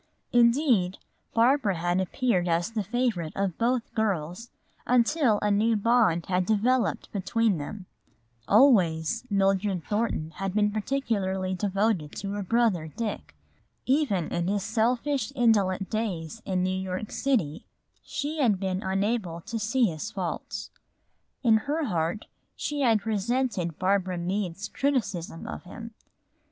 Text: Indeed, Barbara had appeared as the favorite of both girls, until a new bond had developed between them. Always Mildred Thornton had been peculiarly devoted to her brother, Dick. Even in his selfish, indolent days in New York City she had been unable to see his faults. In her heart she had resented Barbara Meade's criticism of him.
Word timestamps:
Indeed, 0.33 0.97
Barbara 1.35 1.75
had 1.77 2.01
appeared 2.01 2.47
as 2.47 2.71
the 2.71 2.81
favorite 2.83 3.33
of 3.35 3.59
both 3.59 3.93
girls, 3.93 4.49
until 4.87 5.37
a 5.43 5.51
new 5.51 5.75
bond 5.75 6.25
had 6.25 6.47
developed 6.47 7.11
between 7.11 7.59
them. 7.59 7.85
Always 8.47 9.25
Mildred 9.29 9.83
Thornton 9.83 10.31
had 10.37 10.55
been 10.55 10.71
peculiarly 10.71 11.53
devoted 11.53 12.15
to 12.15 12.31
her 12.31 12.41
brother, 12.41 12.87
Dick. 12.87 13.35
Even 13.85 14.29
in 14.29 14.47
his 14.47 14.63
selfish, 14.63 15.31
indolent 15.35 15.91
days 15.91 16.41
in 16.45 16.63
New 16.63 16.71
York 16.81 17.11
City 17.11 17.67
she 18.01 18.39
had 18.39 18.59
been 18.59 18.81
unable 18.81 19.41
to 19.41 19.59
see 19.59 19.85
his 19.85 20.09
faults. 20.09 20.71
In 21.43 21.57
her 21.67 21.83
heart 21.85 22.25
she 22.55 22.79
had 22.81 23.05
resented 23.05 23.77
Barbara 23.77 24.17
Meade's 24.17 24.67
criticism 24.67 25.45
of 25.45 25.61
him. 25.65 25.93